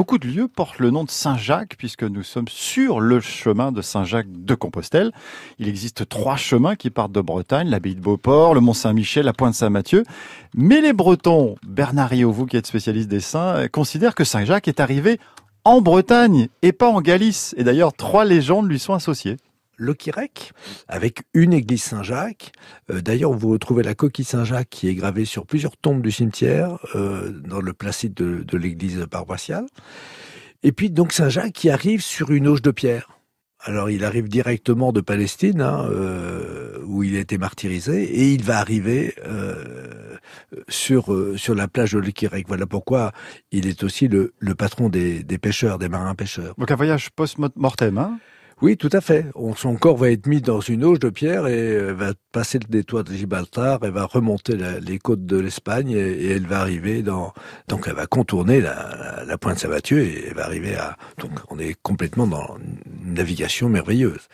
[0.00, 3.82] beaucoup de lieux portent le nom de Saint-Jacques puisque nous sommes sur le chemin de
[3.82, 5.12] Saint-Jacques de Compostelle.
[5.58, 9.52] Il existe trois chemins qui partent de Bretagne, l'abbaye de Beauport, le Mont-Saint-Michel, la Pointe
[9.52, 10.04] Saint-Mathieu.
[10.54, 14.80] Mais les Bretons, Bernard Rio, vous qui êtes spécialiste des saints, considèrent que Saint-Jacques est
[14.80, 15.20] arrivé
[15.64, 17.54] en Bretagne et pas en Galice.
[17.58, 19.36] Et d'ailleurs, trois légendes lui sont associées
[19.80, 20.52] le Quirec,
[20.86, 22.52] avec une église Saint-Jacques.
[22.90, 26.78] Euh, d'ailleurs, vous retrouvez la coquille Saint-Jacques qui est gravée sur plusieurs tombes du cimetière,
[26.94, 29.64] euh, dans le placide de, l'église paroissiale.
[30.62, 33.08] Et puis donc Saint-Jacques qui arrive sur une auge de pierre.
[33.60, 38.44] Alors il arrive directement de Palestine, hein, euh, où il a été martyrisé, et il
[38.44, 39.14] va arriver
[40.68, 42.46] sur sur la plage de l'Quirec.
[42.48, 43.12] Voilà pourquoi
[43.50, 46.54] il est aussi le, patron des, des pêcheurs, des marins pêcheurs.
[46.58, 48.18] Donc un voyage post-mortem, hein?
[48.62, 49.24] Oui, tout à fait.
[49.56, 52.68] Son corps va être mis dans une auge de pierre et euh, va passer le
[52.68, 57.32] détroit de Gibraltar et va remonter les côtes de l'Espagne et, elle va arriver dans.
[57.68, 60.96] Donc, elle va contourner la, pointe Saint-Mathieu et elle va arriver à.
[61.18, 62.58] Donc, on est complètement dans
[63.06, 64.28] une navigation merveilleuse.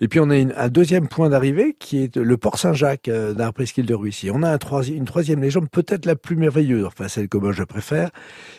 [0.00, 3.52] Et puis, on a un deuxième point d'arrivée qui est le port Saint-Jacques euh, d'un
[3.52, 4.30] presqu'île de Ruissy.
[4.32, 7.64] On a un une troisième légende, peut-être la plus merveilleuse, enfin celle que moi je
[7.64, 8.10] préfère.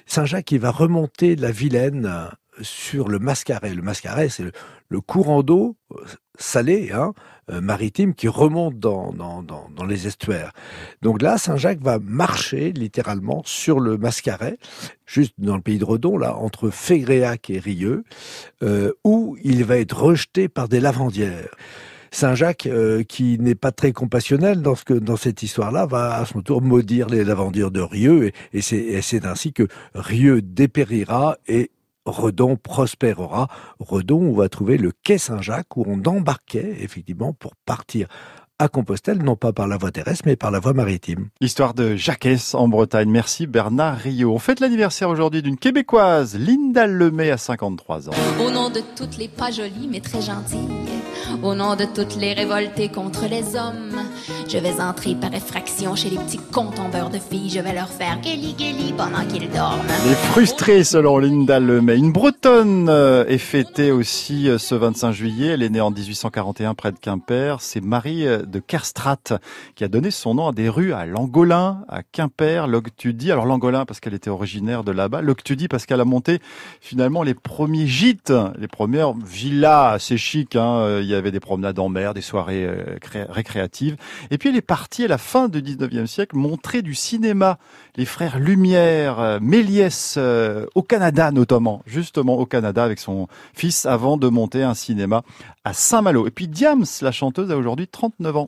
[0.05, 2.29] Saint-Jacques qui va remonter la Vilaine
[2.61, 3.73] sur le Mascaret.
[3.73, 4.43] Le Mascaret, c'est
[4.89, 6.03] le, courant d'eau euh,
[6.37, 7.13] salé, hein,
[7.51, 10.51] euh, maritime, qui remonte dans, dans, les estuaires.
[11.01, 14.57] Donc là, Saint-Jacques va marcher littéralement sur le Mascaret,
[15.05, 18.03] juste dans le pays de Redon, là, entre Fégréac et Rieux,
[18.63, 21.55] euh, où il va être rejeté par des lavandières.
[22.11, 22.67] Saint-Jacques,
[23.07, 26.59] qui n'est pas très compassionnel dans, ce que, dans cette histoire-là, va à son tour
[26.59, 31.69] maudire les lavandières de Rieux, et, et c'est ainsi que Rieux dépérira et
[32.09, 33.47] Redon prospérera.
[33.79, 38.07] Redon, on va trouver le quai Saint-Jacques où on embarquait effectivement pour partir
[38.59, 41.29] à Compostelle, non pas par la voie terrestre, mais par la voie maritime.
[41.39, 43.09] Histoire de Jacques en Bretagne.
[43.09, 44.33] Merci Bernard Rio.
[44.33, 48.13] On fête l'anniversaire aujourd'hui d'une Québécoise, Linda Lemay, à 53 ans.
[48.45, 50.59] Au nom de toutes les pas jolies mais très gentilles,
[51.41, 54.03] au nom de toutes les révoltées contre les hommes,
[54.47, 57.49] je vais entrer par effraction chez les petits comptes en beurre de filles.
[57.49, 59.79] Je vais leur faire guéli guéli pendant qu'ils dorment.
[60.05, 61.97] Les frustrés selon Linda Lemay.
[61.97, 65.47] Une Bretonne euh, est fêtée aussi euh, ce 25 juillet.
[65.53, 67.61] Elle est née en 1841 près de Quimper.
[67.61, 69.39] C'est Marie euh, de Kerstrat
[69.75, 73.31] qui a donné son nom à des rues à Langolin, à Quimper, Loctudie.
[73.31, 76.39] Alors Langolin parce qu'elle était originaire de là-bas, Loctudie parce qu'elle a monté
[76.81, 80.55] finalement les premiers gîtes, les premières villas assez chic.
[80.55, 80.99] Hein.
[80.99, 82.97] Il y avait des promenades en mer, des soirées euh,
[83.29, 83.97] récréatives.
[84.31, 87.57] Et puis elle est partie à la fin du 19e siècle montrer du cinéma.
[87.95, 93.85] Les frères Lumière, euh, Méliès, euh, au Canada notamment, justement au Canada avec son fils
[93.85, 95.23] avant de monter un cinéma
[95.63, 96.27] à Saint-Malo.
[96.27, 98.38] Et puis Diams, la chanteuse, a aujourd'hui 39 ans.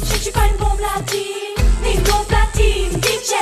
[0.00, 3.32] Je suis pas une bombe latine, ni une bombe platine, DJ.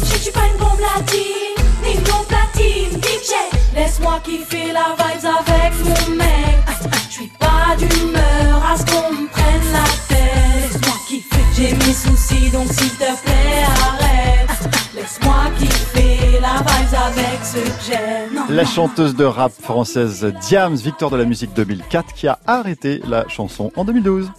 [0.00, 3.32] Je suis pas une bombe latine, ni une bombe platine, DJ.
[3.74, 6.58] Laisse-moi kiffer la vibes avec mon mec.
[7.08, 10.72] Je suis pas d'humeur à ce qu'on me prenne la tête.
[10.72, 14.70] Laisse-moi kiffer, j'ai mes soucis donc s'il te plaît arrête.
[14.94, 18.44] Laisse-moi kiffer la vibes avec ce que j'aime.
[18.48, 23.26] La chanteuse de rap française Diams, victoire de la musique 2004, qui a arrêté la
[23.28, 24.30] chanson en 2012.